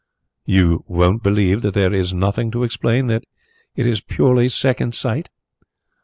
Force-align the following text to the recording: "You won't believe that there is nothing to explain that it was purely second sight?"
"You 0.45 0.83
won't 0.87 1.21
believe 1.21 1.61
that 1.61 1.75
there 1.75 1.93
is 1.93 2.11
nothing 2.11 2.49
to 2.53 2.63
explain 2.63 3.05
that 3.05 3.23
it 3.75 3.85
was 3.85 4.01
purely 4.01 4.49
second 4.49 4.95
sight?" 4.95 5.29